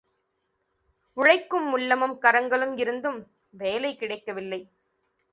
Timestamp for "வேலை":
3.49-3.95